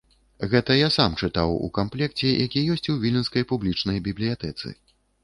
Гэта 0.51 0.77
я 0.77 0.85
сам 0.95 1.17
чытаў 1.27 1.53
у 1.67 1.69
камплекце, 1.77 2.31
які 2.45 2.63
ёсць 2.77 2.89
у 2.95 2.97
віленскай 3.05 3.47
публічнай 3.53 4.03
бібліятэцы. 4.09 4.67